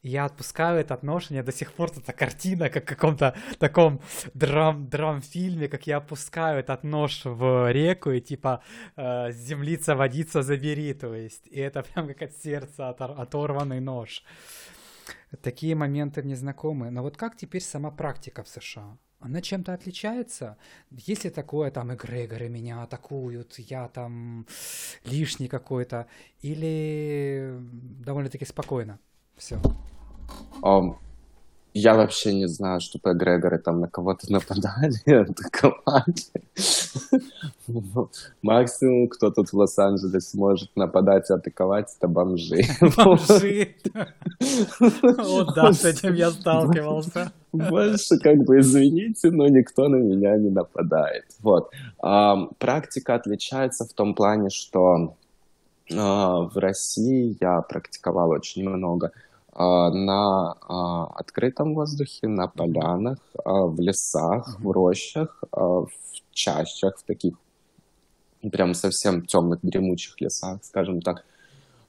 я 0.02 0.24
отпускаю 0.24 0.86
у 0.88 1.06
меня 1.06 1.42
до 1.42 1.52
сих 1.52 1.72
пор 1.72 1.90
эта 1.96 2.12
картина, 2.12 2.68
как 2.70 2.84
в 2.84 2.88
каком-то 2.88 3.34
таком 3.58 4.00
драм, 4.34 4.88
драм-фильме, 4.88 5.68
как 5.68 5.86
я 5.86 5.96
опускаю 5.96 6.60
этот 6.60 6.84
нож 6.84 7.24
в 7.24 7.72
реку, 7.72 8.10
и 8.10 8.20
типа 8.20 8.62
э, 8.96 9.32
землица, 9.32 9.96
водица, 9.96 10.42
забери, 10.42 10.94
то 10.94 11.14
есть. 11.14 11.46
И 11.46 11.58
это 11.58 11.82
прям 11.94 12.08
как 12.08 12.22
от 12.22 12.36
сердца 12.36 12.88
отор- 12.88 13.20
оторванный 13.20 13.80
нож. 13.80 14.22
Такие 15.42 15.74
моменты 15.74 16.22
мне 16.22 16.36
знакомы. 16.36 16.90
Но 16.90 17.02
вот 17.02 17.16
как 17.16 17.36
теперь 17.36 17.62
сама 17.62 17.90
практика 17.90 18.42
в 18.42 18.48
США? 18.48 18.98
Она 19.18 19.40
чем-то 19.40 19.72
отличается? 19.72 20.56
Если 20.90 21.30
такое, 21.30 21.70
там, 21.70 21.92
эгрегоры 21.92 22.48
меня 22.48 22.82
атакуют, 22.82 23.58
я 23.58 23.88
там 23.88 24.46
лишний 25.04 25.48
какой-то, 25.48 26.06
или 26.42 27.56
довольно-таки 28.04 28.44
спокойно? 28.44 28.98
Все. 29.36 29.58
Ам, 30.62 30.96
Я 31.74 31.94
вообще 31.94 32.32
не 32.32 32.48
знаю, 32.48 32.80
чтобы 32.80 33.12
эгрегоры 33.12 33.58
там 33.58 33.80
на 33.80 33.88
кого-то 33.88 34.32
нападали, 34.32 34.96
атаковали. 35.06 36.14
Ну, 37.66 38.08
Максимум, 38.40 39.08
кто 39.08 39.30
тут 39.30 39.50
в 39.50 39.54
Лос-Анджелесе 39.58 40.38
может 40.38 40.74
нападать 40.74 41.28
и 41.28 41.34
атаковать, 41.34 41.94
это 41.98 42.08
бомжи. 42.08 42.62
Бомжи. 42.96 43.74
Вот 44.88 45.54
да, 45.54 45.72
с 45.72 45.84
этим 45.84 46.14
я 46.14 46.30
сталкивался. 46.30 47.32
Больше, 47.52 48.18
как 48.18 48.38
бы, 48.44 48.60
извините, 48.60 49.30
но 49.30 49.46
никто 49.48 49.88
на 49.88 49.96
меня 49.96 50.36
не 50.36 50.50
нападает. 50.50 51.24
Вот. 51.40 51.70
Практика 52.58 53.14
отличается 53.16 53.84
в 53.84 53.92
том 53.92 54.14
плане, 54.14 54.48
что 54.50 55.16
а, 55.94 56.40
в 56.40 56.56
России 56.56 57.36
я 57.40 57.60
практиковал 57.62 58.30
очень 58.30 58.68
много 58.68 59.12
на 59.58 60.56
а, 60.68 61.06
открытом 61.14 61.74
воздухе, 61.74 62.28
на 62.28 62.46
полянах, 62.46 63.18
а, 63.44 63.62
в 63.66 63.80
лесах, 63.80 64.60
в 64.60 64.70
рощах, 64.70 65.42
а, 65.50 65.60
в 65.60 65.90
чащах, 66.32 66.98
в 66.98 67.02
таких 67.04 67.34
прям 68.52 68.74
совсем 68.74 69.24
темных 69.24 69.60
дремучих 69.62 70.20
лесах, 70.20 70.62
скажем 70.62 71.00
так, 71.00 71.24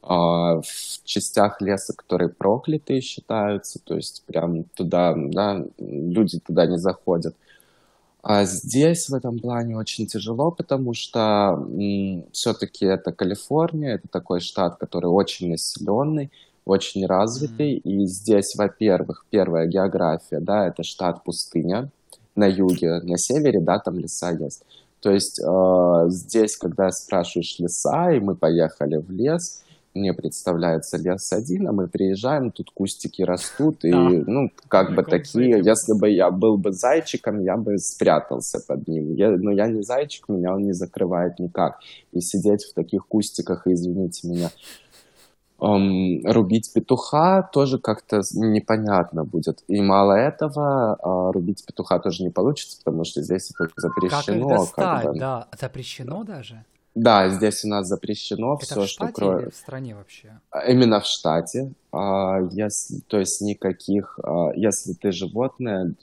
а, 0.02 0.62
в 0.62 1.04
частях 1.04 1.62
леса, 1.62 1.94
которые 1.94 2.30
проклятые 2.30 3.02
считаются, 3.02 3.80
то 3.84 3.96
есть 3.96 4.24
прям 4.26 4.64
туда, 4.76 5.14
да, 5.18 5.66
люди 5.78 6.40
туда 6.40 6.66
не 6.68 6.78
заходят. 6.78 7.36
А 8.24 8.46
здесь 8.46 9.10
в 9.10 9.14
этом 9.14 9.40
плане 9.40 9.78
очень 9.78 10.08
тяжело, 10.08 10.52
потому 10.52 10.94
что 10.94 11.66
все-таки 12.32 12.86
это 12.86 13.12
Калифорния, 13.12 13.96
это 13.96 14.08
такой 14.08 14.40
штат, 14.40 14.78
который 14.78 15.06
очень 15.06 15.50
населенный, 15.50 16.32
очень 16.68 17.06
развитый, 17.06 17.74
и 17.76 18.06
здесь, 18.06 18.56
во-первых, 18.56 19.26
первая 19.30 19.68
география, 19.68 20.40
да, 20.40 20.68
это 20.68 20.84
штат 20.84 21.24
пустыня 21.24 21.90
на 22.36 22.46
юге, 22.46 23.00
на 23.02 23.18
севере, 23.18 23.60
да, 23.60 23.80
там 23.80 23.98
леса 23.98 24.32
есть. 24.32 24.64
То 25.00 25.12
есть 25.12 25.40
э, 25.40 26.06
здесь, 26.10 26.58
когда 26.58 26.92
спрашиваешь 26.92 27.58
леса, 27.60 28.12
и 28.12 28.20
мы 28.20 28.36
поехали 28.36 28.98
в 28.98 29.10
лес, 29.12 29.64
мне 29.94 30.14
представляется 30.14 30.98
лес 30.98 31.32
один, 31.34 31.68
а 31.68 31.72
мы 31.72 31.88
приезжаем, 31.88 32.52
тут 32.52 32.70
кустики 32.72 33.24
растут, 33.24 33.84
и, 33.84 33.92
Да. 33.92 34.10
ну, 34.28 34.52
как 34.68 34.94
бы 34.96 35.04
такие, 35.04 35.62
если 35.64 35.94
бы 35.94 36.10
я 36.10 36.30
был 36.30 36.58
бы 36.58 36.72
зайчиком, 36.72 37.42
я 37.44 37.58
бы 37.58 37.78
спрятался 37.80 38.60
под 38.60 38.88
ним. 38.88 39.14
Я, 39.16 39.32
но 39.32 39.52
я 39.52 39.68
не 39.68 39.82
зайчик, 39.82 40.30
меня 40.30 40.54
он 40.54 40.66
не 40.66 40.74
закрывает 40.74 41.40
никак. 41.40 41.80
И 42.12 42.22
сидеть 42.22 42.64
в 42.66 42.74
таких 42.74 43.08
кустиках, 43.08 43.66
извините 43.66 44.28
меня, 44.28 44.52
эм, 45.60 46.26
рубить 46.26 46.72
петуха 46.74 47.44
тоже 47.54 47.80
как-то 47.80 48.22
непонятно 48.34 49.24
будет. 49.24 49.64
И 49.68 49.82
мало 49.82 50.14
этого, 50.14 50.96
а, 51.02 51.32
рубить 51.32 51.66
петуха 51.66 52.00
тоже 52.00 52.24
не 52.24 52.30
получится, 52.30 52.78
потому 52.84 53.04
что 53.04 53.22
здесь 53.22 53.50
это 53.52 53.66
Как 53.66 53.70
их 53.70 53.74
запрещено. 53.82 54.50
достать? 54.50 54.76
как 54.76 55.14
бы. 55.14 55.20
Да, 55.20 55.48
запрещено 55.60 56.24
даже? 56.24 56.64
Да, 56.96 57.30
здесь 57.30 57.64
у 57.64 57.68
нас 57.68 57.88
запрещено 57.88 58.56
Это 58.56 58.66
все, 58.66 58.82
в 58.82 58.88
что 58.88 58.88
штате 58.88 59.14
кроме... 59.14 59.42
или 59.44 59.50
в 59.52 59.56
стране 59.56 59.96
вообще? 59.96 60.40
Именно 60.68 61.00
в 61.00 61.06
штате. 61.06 61.72
А, 61.92 62.40
если, 62.52 63.02
то 63.02 63.20
есть 63.20 63.40
никаких... 63.42 64.20
а, 64.24 64.50
если 64.56 64.94
ты 64.94 65.12
животное 65.12 65.94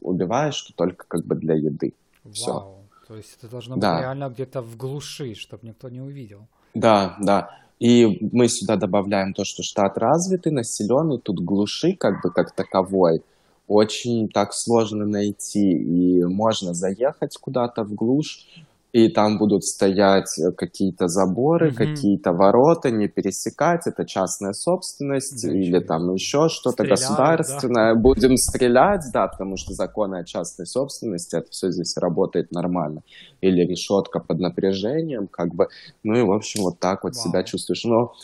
убиваешь, 0.00 0.60
то 0.62 0.72
только 0.74 1.04
как 1.06 1.24
бы 1.26 1.34
для 1.34 1.54
еды. 1.54 1.92
Вау. 2.24 2.78
То 3.06 3.16
есть 3.16 3.36
это 3.38 3.48
должно 3.48 3.76
Да. 3.76 3.92
быть 3.94 4.00
реально 4.02 4.28
где-то 4.30 4.62
в 4.62 4.76
глуши, 4.76 5.34
чтобы 5.34 5.66
никто 5.66 5.88
не 5.88 6.00
увидел. 6.00 6.46
Да, 6.74 7.16
да. 7.20 7.50
И 7.78 8.18
мы 8.32 8.48
сюда 8.48 8.76
добавляем 8.76 9.34
то, 9.34 9.44
что 9.44 9.62
штат 9.62 9.98
развитый, 9.98 10.52
населенный, 10.52 11.18
тут 11.18 11.40
глуши 11.40 11.94
как 11.94 12.22
бы 12.22 12.30
как 12.30 12.52
таковой. 12.52 13.22
Очень 13.68 14.28
так 14.28 14.54
сложно 14.54 15.04
найти, 15.04 15.72
и 15.72 16.24
можно 16.24 16.72
заехать 16.72 17.36
куда-то 17.36 17.82
в 17.84 17.94
глушь, 17.94 18.46
и 18.92 19.08
там 19.08 19.36
будут 19.38 19.64
стоять 19.64 20.38
э, 20.38 20.52
какие-то 20.52 21.08
заборы, 21.08 21.68
угу. 21.68 21.76
какие-то 21.76 22.32
ворота, 22.32 22.90
не 22.90 23.08
пересекать, 23.08 23.86
это 23.86 24.06
частная 24.06 24.52
собственность 24.52 25.42
да, 25.42 25.52
или 25.52 25.80
там 25.80 26.14
еще 26.14 26.48
что-то 26.48 26.84
государственное. 26.84 27.94
Да. 27.94 28.00
Будем 28.00 28.36
стрелять, 28.36 29.04
да, 29.12 29.26
потому 29.26 29.56
что 29.56 29.74
законы 29.74 30.16
о 30.16 30.24
частной 30.24 30.66
собственности, 30.66 31.36
это 31.36 31.50
все 31.50 31.70
здесь 31.70 31.96
работает 31.96 32.52
нормально. 32.52 33.02
Или 33.40 33.66
решетка 33.66 34.20
под 34.20 34.38
напряжением, 34.38 35.26
как 35.26 35.54
бы, 35.54 35.68
ну 36.02 36.16
и, 36.16 36.22
в 36.22 36.32
общем, 36.32 36.62
вот 36.62 36.78
так 36.78 37.04
вот 37.04 37.14
Вау. 37.16 37.24
себя 37.24 37.42
чувствуешь. 37.42 37.84
Но 37.84 38.14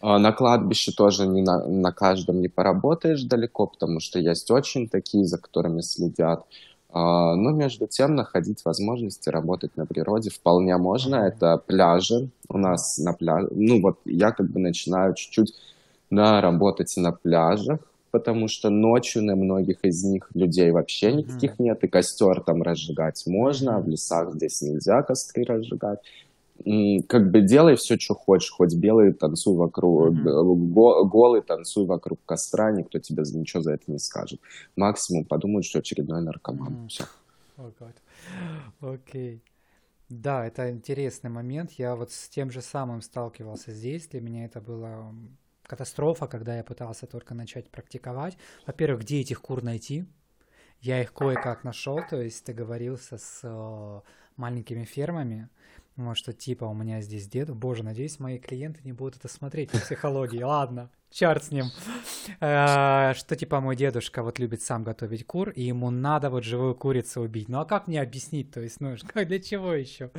а, 0.00 0.18
на 0.18 0.32
кладбище 0.32 0.92
тоже 0.92 1.26
не 1.26 1.42
на, 1.42 1.66
на 1.66 1.92
каждом 1.92 2.40
не 2.40 2.48
поработаешь 2.48 3.22
далеко, 3.22 3.66
потому 3.66 4.00
что 4.00 4.18
есть 4.18 4.50
очень 4.50 4.88
такие, 4.88 5.24
за 5.24 5.38
которыми 5.38 5.80
следят. 5.80 6.44
А, 6.98 7.36
но 7.36 7.50
между 7.50 7.86
тем 7.86 8.14
находить 8.14 8.64
возможности 8.64 9.28
работать 9.28 9.76
на 9.76 9.84
природе 9.84 10.30
вполне 10.30 10.78
можно. 10.78 11.16
Это 11.16 11.58
пляжи 11.58 12.30
у 12.48 12.56
нас 12.56 12.96
на 12.96 13.12
пляже. 13.12 13.48
Ну 13.50 13.82
вот 13.82 13.98
я 14.06 14.30
как 14.32 14.50
бы 14.50 14.60
начинаю 14.60 15.12
чуть-чуть 15.12 15.52
да, 16.10 16.40
работать 16.40 16.94
на 16.96 17.12
пляжах, 17.12 17.80
потому 18.12 18.48
что 18.48 18.70
ночью 18.70 19.22
на 19.22 19.36
многих 19.36 19.84
из 19.84 20.04
них 20.04 20.30
людей 20.32 20.70
вообще 20.70 21.12
никаких 21.12 21.58
нет, 21.58 21.84
и 21.84 21.86
костер 21.86 22.40
там 22.40 22.62
разжигать 22.62 23.22
можно, 23.26 23.76
а 23.76 23.80
в 23.80 23.88
лесах 23.88 24.32
здесь 24.32 24.62
нельзя 24.62 25.02
костры 25.02 25.44
разжигать 25.44 25.98
как 27.08 27.30
бы 27.30 27.40
делай 27.40 27.76
все, 27.76 27.98
что 27.98 28.14
хочешь, 28.14 28.50
хоть 28.50 28.74
белый 28.74 29.12
танцуй 29.12 29.56
вокруг, 29.56 30.10
mm-hmm. 30.10 31.08
голый 31.08 31.42
танцуй 31.42 31.86
вокруг 31.86 32.20
костра, 32.24 32.70
никто 32.70 32.98
тебе 32.98 33.22
ничего 33.32 33.62
за 33.62 33.74
это 33.74 33.90
не 33.90 33.98
скажет. 33.98 34.40
Максимум 34.76 35.24
подумают, 35.24 35.66
что 35.66 35.78
очередной 35.78 36.22
наркоман. 36.22 36.72
Mm-hmm. 36.72 36.88
Все. 36.88 37.04
Oh 37.58 37.72
Окей. 38.80 39.36
Okay. 39.36 39.40
Да, 40.08 40.46
это 40.46 40.70
интересный 40.70 41.30
момент. 41.30 41.72
Я 41.72 41.96
вот 41.96 42.12
с 42.12 42.28
тем 42.28 42.50
же 42.50 42.62
самым 42.62 43.02
сталкивался 43.02 43.72
здесь. 43.72 44.06
Для 44.06 44.20
меня 44.20 44.44
это 44.44 44.60
была 44.60 45.12
катастрофа, 45.64 46.28
когда 46.28 46.56
я 46.56 46.62
пытался 46.62 47.06
только 47.06 47.34
начать 47.34 47.68
практиковать. 47.70 48.36
Во-первых, 48.66 49.02
где 49.02 49.20
этих 49.20 49.40
кур 49.40 49.64
найти? 49.64 50.06
Я 50.80 51.02
их 51.02 51.12
кое-как 51.12 51.64
нашел, 51.64 51.98
то 52.08 52.20
есть 52.20 52.46
договорился 52.46 53.18
с 53.18 54.02
маленькими 54.36 54.84
фермами, 54.84 55.48
может, 55.96 56.22
что 56.22 56.32
типа 56.32 56.64
у 56.64 56.74
меня 56.74 57.00
здесь 57.00 57.26
дед. 57.28 57.50
Боже, 57.50 57.82
надеюсь, 57.82 58.18
мои 58.18 58.38
клиенты 58.38 58.80
не 58.84 58.92
будут 58.92 59.16
это 59.16 59.28
смотреть 59.28 59.72
в 59.72 59.82
психологии. 59.82 60.42
Ладно, 60.42 60.90
черт 61.10 61.44
с 61.44 61.50
ним. 61.50 61.66
Э, 62.40 63.14
что 63.14 63.36
типа 63.36 63.60
мой 63.60 63.76
дедушка 63.76 64.22
вот 64.22 64.38
любит 64.38 64.62
сам 64.62 64.84
готовить 64.84 65.26
кур, 65.26 65.50
и 65.50 65.62
ему 65.62 65.90
надо 65.90 66.28
вот 66.30 66.44
живую 66.44 66.74
курицу 66.74 67.22
убить. 67.22 67.48
Ну 67.48 67.60
а 67.60 67.64
как 67.64 67.86
мне 67.86 68.00
объяснить? 68.00 68.50
То 68.50 68.60
есть, 68.60 68.80
ну 68.80 68.96
для 69.14 69.40
чего 69.40 69.72
еще? 69.72 70.10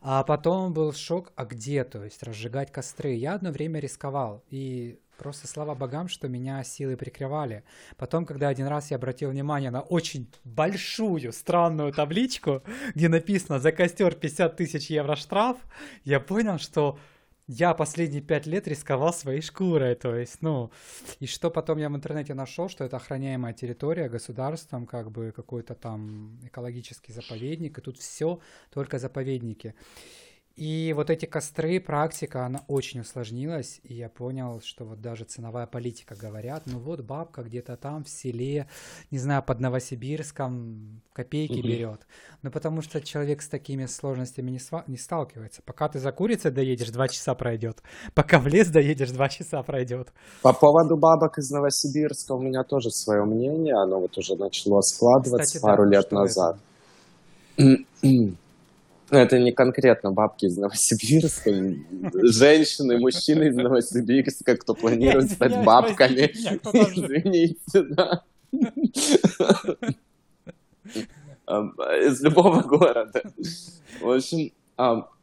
А 0.00 0.22
потом 0.24 0.72
был 0.72 0.92
шок, 0.92 1.32
а 1.36 1.44
где? 1.44 1.84
То 1.84 2.04
есть 2.04 2.22
разжигать 2.22 2.70
костры. 2.70 3.14
Я 3.14 3.34
одно 3.34 3.50
время 3.50 3.80
рисковал. 3.80 4.44
И 4.50 5.00
Просто 5.20 5.46
слава 5.46 5.74
богам, 5.74 6.08
что 6.08 6.28
меня 6.28 6.64
силы 6.64 6.96
прикрывали. 6.96 7.62
Потом, 7.98 8.24
когда 8.24 8.48
один 8.48 8.68
раз 8.68 8.90
я 8.90 8.96
обратил 8.96 9.28
внимание 9.28 9.70
на 9.70 9.82
очень 9.82 10.32
большую 10.44 11.30
странную 11.34 11.92
табличку, 11.92 12.62
где 12.94 13.10
написано 13.10 13.58
«За 13.58 13.70
костер 13.70 14.14
50 14.14 14.56
тысяч 14.56 14.88
евро 14.88 15.16
штраф», 15.16 15.58
я 16.04 16.20
понял, 16.20 16.58
что 16.58 16.98
я 17.46 17.74
последние 17.74 18.22
пять 18.22 18.46
лет 18.46 18.66
рисковал 18.66 19.12
своей 19.12 19.42
шкурой, 19.42 19.94
то 19.94 20.16
есть, 20.16 20.40
ну, 20.40 20.70
и 21.18 21.26
что 21.26 21.50
потом 21.50 21.76
я 21.76 21.90
в 21.90 21.96
интернете 21.96 22.32
нашел, 22.32 22.70
что 22.70 22.84
это 22.84 22.96
охраняемая 22.96 23.52
территория 23.52 24.08
государством, 24.08 24.86
как 24.86 25.10
бы 25.10 25.34
какой-то 25.36 25.74
там 25.74 26.40
экологический 26.46 27.12
заповедник, 27.12 27.76
и 27.76 27.82
тут 27.82 27.98
все 27.98 28.40
только 28.72 28.98
заповедники. 28.98 29.74
И 30.60 30.92
вот 30.94 31.08
эти 31.08 31.24
костры, 31.24 31.80
практика, 31.80 32.44
она 32.44 32.60
очень 32.68 33.00
усложнилась, 33.00 33.80
и 33.82 33.94
я 33.94 34.10
понял, 34.10 34.60
что 34.62 34.84
вот 34.84 35.00
даже 35.00 35.24
ценовая 35.24 35.66
политика 35.66 36.14
говорят, 36.14 36.64
ну 36.66 36.78
вот 36.78 37.00
бабка 37.00 37.42
где-то 37.42 37.78
там 37.78 38.04
в 38.04 38.10
селе, 38.10 38.68
не 39.10 39.16
знаю, 39.16 39.42
под 39.42 39.58
Новосибирском 39.60 41.00
копейки 41.14 41.60
угу. 41.60 41.62
берет. 41.66 42.00
Ну 42.42 42.50
потому 42.50 42.82
что 42.82 43.00
человек 43.00 43.40
с 43.40 43.48
такими 43.48 43.86
сложностями 43.86 44.50
не, 44.50 44.58
сва- 44.58 44.84
не 44.86 44.98
сталкивается. 44.98 45.62
Пока 45.64 45.88
ты 45.88 45.98
за 45.98 46.12
курицей 46.12 46.50
доедешь, 46.50 46.90
два 46.90 47.08
часа 47.08 47.34
пройдет. 47.34 47.82
Пока 48.12 48.38
в 48.38 48.46
лес 48.46 48.68
доедешь, 48.68 49.12
два 49.12 49.30
часа 49.30 49.62
пройдет. 49.62 50.12
По 50.42 50.52
поводу 50.52 50.98
бабок 50.98 51.38
из 51.38 51.50
Новосибирска 51.50 52.32
у 52.32 52.38
меня 52.38 52.64
тоже 52.64 52.90
свое 52.90 53.24
мнение, 53.24 53.76
оно 53.76 53.98
вот 53.98 54.18
уже 54.18 54.36
начало 54.36 54.82
складываться 54.82 55.42
Кстати, 55.42 55.62
пару 55.62 55.84
да, 55.84 55.96
лет 55.96 56.12
назад. 56.12 56.58
Ну, 59.10 59.18
это 59.18 59.38
не 59.38 59.52
конкретно 59.52 60.12
бабки 60.12 60.46
из 60.46 60.56
Новосибирска, 60.56 61.50
женщины, 62.14 62.98
мужчины 62.98 63.48
из 63.48 63.56
Новосибирска, 63.56 64.56
кто 64.56 64.74
планирует 64.74 65.30
стать 65.32 65.64
бабками. 65.64 66.30
Извините, 66.32 67.82
да. 67.82 68.22
Из 72.06 72.22
любого 72.22 72.62
города. 72.62 73.22
В 74.00 74.10
общем, 74.10 74.52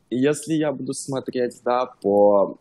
если 0.10 0.54
я 0.54 0.71
буду 0.73 0.93
смотреть, 0.93 1.62
да, 1.63 1.86
по, 1.86 2.58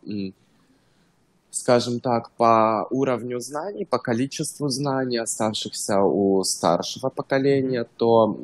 скажем 1.50 2.00
так, 2.00 2.30
по 2.36 2.86
уровню 2.90 3.40
знаний, 3.40 3.84
по 3.84 3.98
количеству 3.98 4.68
знаний, 4.68 5.18
оставшихся 5.18 6.00
у 6.02 6.44
старшего 6.44 7.08
поколения, 7.08 7.84
то 7.96 8.38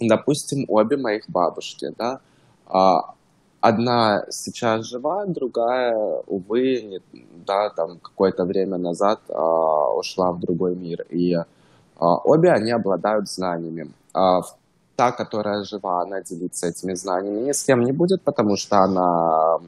допустим, 0.00 0.64
обе 0.68 0.96
моих 0.96 1.28
бабушки, 1.28 1.92
да, 1.98 2.20
а, 2.66 3.14
одна 3.60 4.24
сейчас 4.30 4.86
жива, 4.86 5.26
другая, 5.26 5.94
увы, 6.26 6.82
не, 6.82 7.00
да, 7.46 7.70
там 7.70 7.98
какое-то 7.98 8.44
время 8.44 8.78
назад 8.78 9.20
а, 9.28 9.94
ушла 9.94 10.32
в 10.32 10.40
другой 10.40 10.74
мир. 10.74 11.06
И 11.10 11.34
а, 11.34 12.16
обе 12.24 12.50
они 12.50 12.70
обладают 12.70 13.28
знаниями. 13.28 13.92
А, 14.14 14.40
та, 14.96 15.12
которая 15.12 15.64
жива, 15.64 16.02
она 16.02 16.20
делиться 16.20 16.66
этими 16.66 16.94
знаниями 16.94 17.46
ни 17.46 17.52
с 17.52 17.64
кем 17.64 17.84
не 17.84 17.92
будет, 17.92 18.22
потому 18.22 18.56
что 18.56 18.78
она 18.78 19.58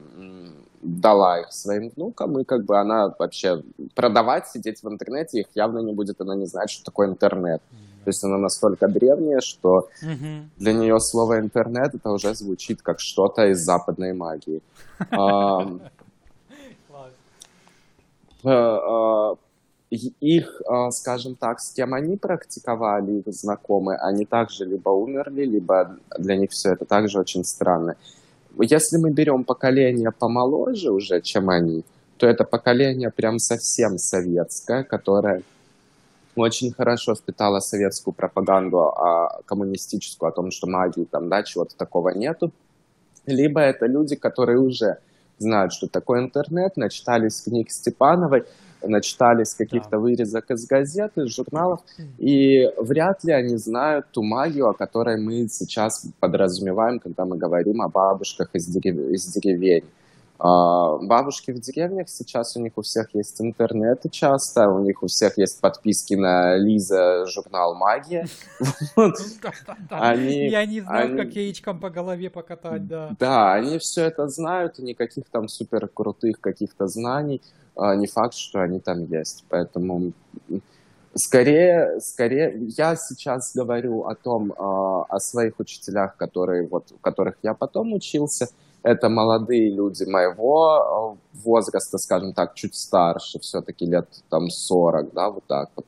дала 0.83 1.39
их 1.39 1.51
своим 1.51 1.91
внукам, 1.95 2.39
и 2.39 2.43
как 2.43 2.65
бы 2.65 2.77
она 2.77 3.13
вообще 3.17 3.63
продавать, 3.95 4.47
сидеть 4.47 4.83
в 4.83 4.87
интернете 4.87 5.39
их 5.39 5.47
явно 5.55 5.79
не 5.79 5.93
будет, 5.93 6.21
она 6.21 6.35
не 6.35 6.45
знает, 6.45 6.69
что 6.69 6.83
такое 6.83 7.07
интернет. 7.07 7.61
То 8.03 8.09
есть 8.09 8.23
она 8.23 8.37
настолько 8.37 8.87
древняя, 8.87 9.39
что 9.41 9.87
угу. 10.01 10.49
для 10.57 10.73
нее 10.73 10.99
слово 10.99 11.39
интернет 11.39 11.95
это 11.95 12.11
уже 12.11 12.35
звучит 12.35 12.81
как 12.81 12.99
что-то 12.99 13.47
из 13.47 13.59
западной 13.59 14.13
магии. 14.13 14.61
Э, 18.45 18.77
э, 18.83 19.35
их, 20.19 20.61
э, 20.69 20.91
скажем 20.91 21.35
так, 21.35 21.59
с 21.61 21.71
кем 21.71 21.93
они 21.93 22.17
практиковали, 22.17 23.19
их 23.19 23.33
знакомые, 23.33 23.97
они 23.99 24.25
также 24.25 24.65
либо 24.65 24.89
умерли, 24.89 25.45
либо 25.45 25.97
для 26.19 26.35
них 26.35 26.51
все 26.51 26.73
это 26.73 26.83
также 26.83 27.19
очень 27.19 27.45
странно. 27.45 27.95
Если 28.59 28.97
мы 28.97 29.11
берем 29.11 29.43
поколение 29.43 30.11
помоложе 30.11 30.91
уже, 30.91 31.21
чем 31.21 31.49
они, 31.49 31.83
то 32.17 32.27
это 32.27 32.43
поколение 32.43 33.11
прям 33.11 33.39
совсем 33.39 33.97
советское, 33.97 34.83
которое 34.83 35.43
очень 36.35 36.71
хорошо 36.71 37.15
впитала 37.15 37.59
советскую 37.59 38.13
пропаганду 38.13 38.89
а, 38.89 39.41
коммунистическую 39.45 40.29
о 40.29 40.31
том, 40.31 40.51
что 40.51 40.67
магии 40.67 41.05
там, 41.05 41.29
да, 41.29 41.43
чего-то 41.43 41.75
такого 41.75 42.09
нету. 42.09 42.51
Либо 43.25 43.61
это 43.61 43.85
люди, 43.85 44.15
которые 44.15 44.59
уже 44.59 44.97
знают, 45.37 45.73
что 45.73 45.87
такое 45.87 46.21
интернет, 46.21 46.77
начитались 46.77 47.41
книг 47.41 47.71
Степановой, 47.71 48.43
начитались 48.81 49.53
каких-то 49.53 49.91
да. 49.91 49.97
вырезок 49.99 50.51
из 50.51 50.65
газет, 50.65 51.13
из 51.15 51.33
журналов, 51.33 51.79
и 52.17 52.69
вряд 52.77 53.23
ли 53.23 53.31
они 53.31 53.57
знают 53.57 54.07
ту 54.11 54.23
магию, 54.23 54.69
о 54.69 54.73
которой 54.73 55.19
мы 55.19 55.47
сейчас 55.47 56.05
подразумеваем, 56.19 56.99
когда 56.99 57.25
мы 57.25 57.37
говорим 57.37 57.81
о 57.81 57.89
бабушках 57.89 58.49
из, 58.53 58.65
дерев... 58.67 58.97
из 59.11 59.25
деревень. 59.27 59.85
А, 60.39 60.97
бабушки 60.97 61.51
в 61.51 61.59
деревнях 61.59 62.09
сейчас 62.09 62.57
у 62.57 62.59
них 62.59 62.73
у 62.75 62.81
всех 62.81 63.13
есть 63.13 63.39
интернет 63.39 64.03
часто, 64.11 64.67
у 64.69 64.79
них 64.79 65.03
у 65.03 65.07
всех 65.07 65.37
есть 65.37 65.61
подписки 65.61 66.15
на 66.15 66.57
Лиза 66.57 67.25
журнал 67.27 67.75
Магия. 67.75 68.27
Я 70.49 70.65
не 70.65 70.81
знаю, 70.81 71.17
как 71.17 71.33
яичком 71.33 71.79
по 71.79 71.89
голове 71.89 72.29
покатать, 72.29 72.87
да. 72.87 73.15
Да, 73.19 73.53
они 73.53 73.77
все 73.77 74.05
это 74.05 74.27
знают, 74.27 74.79
и 74.79 74.83
никаких 74.83 75.25
там 75.29 75.47
супер 75.47 75.87
крутых 75.87 76.41
каких-то 76.41 76.87
знаний. 76.87 77.41
А, 77.75 77.95
не 77.95 78.07
факт, 78.07 78.33
что 78.33 78.61
они 78.61 78.79
там 78.79 79.05
есть. 79.05 79.45
Поэтому 79.49 80.13
скорее, 81.15 81.99
скорее, 81.99 82.53
я 82.77 82.95
сейчас 82.95 83.55
говорю 83.55 84.05
о 84.05 84.15
том, 84.15 84.53
а, 84.57 85.03
о 85.03 85.19
своих 85.19 85.59
учителях, 85.59 86.17
которые 86.17 86.67
вот, 86.67 86.91
у 86.91 86.97
которых 86.97 87.35
я 87.43 87.53
потом 87.53 87.93
учился, 87.93 88.49
это 88.83 89.09
молодые 89.09 89.69
люди 89.69 90.03
моего 90.03 91.17
э, 91.33 91.39
возраста, 91.43 91.97
скажем 91.97 92.33
так, 92.33 92.53
чуть 92.53 92.75
старше, 92.75 93.39
все-таки 93.39 93.85
лет 93.85 94.07
там 94.29 94.49
40, 94.49 95.13
да, 95.13 95.29
вот 95.29 95.43
так 95.47 95.69
вот. 95.75 95.85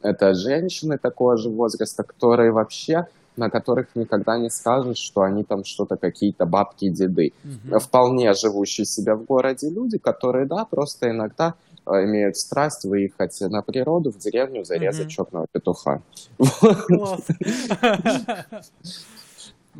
Это 0.00 0.32
женщины 0.34 0.96
такого 0.96 1.36
же 1.36 1.50
возраста, 1.50 2.04
которые 2.04 2.52
вообще 2.52 3.08
на 3.38 3.50
которых 3.50 3.86
никогда 3.94 4.36
не 4.36 4.50
скажешь, 4.50 4.98
что 4.98 5.22
они 5.22 5.44
там 5.44 5.64
что-то 5.64 5.96
какие-то 5.96 6.44
бабки 6.44 6.86
и 6.86 6.90
деды. 6.90 7.32
Мгм. 7.44 7.78
Вполне 7.78 8.32
живущие 8.34 8.84
себя 8.84 9.14
в 9.14 9.24
городе 9.24 9.70
люди, 9.70 9.98
которые, 9.98 10.46
да, 10.46 10.64
просто 10.64 11.10
иногда 11.10 11.54
э, 11.86 12.04
имеют 12.04 12.36
страсть 12.36 12.84
выехать 12.84 13.40
на 13.40 13.62
природу, 13.62 14.10
в 14.10 14.18
деревню, 14.18 14.64
зарезать 14.64 15.06
Мгм. 15.06 15.10
черного 15.10 15.46
петуха. 15.52 16.02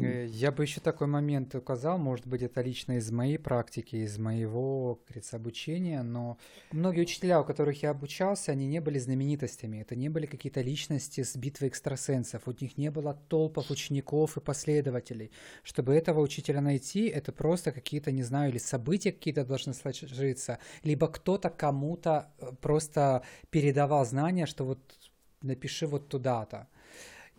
Э, 0.01 0.27
Я 0.27 0.53
бы 0.53 0.63
еще 0.63 0.81
такой 0.81 1.07
момент 1.07 1.55
указал, 1.55 1.99
может 1.99 2.27
быть, 2.27 2.43
это 2.43 2.63
лично 2.63 2.99
из 2.99 3.11
моей 3.11 3.39
практики, 3.39 3.97
из 3.97 4.19
моего, 4.19 5.01
как 5.07 5.23
обучения, 5.33 6.03
но 6.03 6.39
многие 6.73 7.03
учителя, 7.03 7.41
у 7.41 7.45
которых 7.45 7.83
я 7.83 7.91
обучался, 7.91 8.53
они 8.53 8.67
не 8.67 8.81
были 8.81 8.99
знаменитостями, 8.99 9.79
это 9.79 9.97
не 9.97 10.09
были 10.09 10.27
какие-то 10.27 10.61
личности 10.61 11.23
с 11.23 11.37
битвы 11.37 11.69
экстрасенсов, 11.69 12.47
у 12.47 12.53
них 12.61 12.79
не 12.79 12.91
было 12.91 13.15
толпов 13.29 13.71
учеников 13.71 14.37
и 14.37 14.41
последователей. 14.41 15.31
Чтобы 15.63 15.95
этого 15.95 16.21
учителя 16.21 16.61
найти, 16.61 17.07
это 17.09 17.33
просто 17.33 17.73
какие-то, 17.73 18.13
не 18.13 18.23
знаю, 18.23 18.51
или 18.51 18.59
события 18.59 19.13
какие-то 19.13 19.45
должны 19.45 19.75
сложиться, 19.75 20.59
либо 20.85 21.09
кто-то 21.09 21.51
кому-то 21.51 22.33
э, 22.39 22.53
просто 22.61 23.23
передавал 23.51 24.05
знания, 24.05 24.47
что 24.47 24.65
вот 24.65 24.79
напиши 25.43 25.87
вот 25.87 26.09
туда-то. 26.09 26.69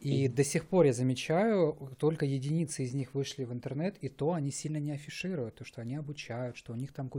И 0.02 0.30
до 0.30 0.44
сих 0.46 0.66
пор 0.66 0.86
я 0.86 0.94
замечаю, 0.94 1.74
только 1.98 2.26
единицы 2.26 2.84
из 2.84 2.94
них 2.94 3.14
вышли 3.14 3.44
в 3.44 3.52
интернет, 3.52 3.98
и 4.00 4.08
то 4.08 4.34
они 4.34 4.50
сильно 4.50 4.78
не 4.78 4.92
афишируют, 4.92 5.56
то, 5.56 5.66
что 5.66 5.82
они 5.82 5.96
обучают, 5.96 6.56
что 6.56 6.72
у 6.72 6.76
них 6.76 6.94
там 6.94 7.10
куча 7.10 7.18